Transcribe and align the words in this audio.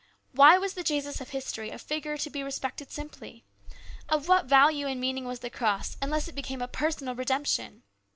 Why 0.31 0.57
was 0.57 0.73
the 0.73 0.81
Jesus 0.81 1.21
of 1.21 1.29
history 1.29 1.69
a 1.69 1.77
figure 1.77 2.17
to 2.17 2.29
be 2.31 2.41
respected 2.41 2.89
simply? 2.91 3.43
Of 4.09 4.27
what 4.27 4.45
value 4.47 4.87
and 4.87 4.99
meaning 4.99 5.25
was 5.25 5.41
the 5.41 5.51
cross 5.51 5.95
unless 6.01 6.27
it 6.27 6.33
became 6.33 6.59
a 6.63 6.67
personal 6.67 7.13
redemption 7.13 7.83